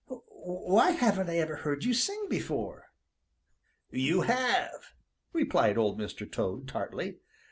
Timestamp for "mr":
5.99-6.25